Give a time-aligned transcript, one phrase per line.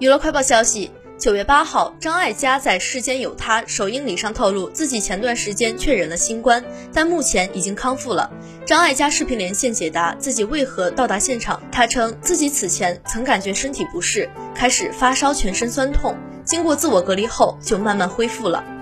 [0.00, 8.30] 娱乐快报消息九月八号张艾嘉在世间有他首映礼上透露自己前段时间确诊了新冠但目前已经康复了。
[8.64, 16.16] 张艾嘉视频连线解答自己为何到达现场他称自己此前曾感觉身体不适开始发烧全身酸痛
[16.46, 18.79] 经过自我隔离后就慢慢恢复了。